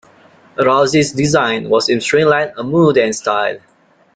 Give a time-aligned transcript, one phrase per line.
[0.57, 3.59] Rowse's design was in Streamline Moderne style.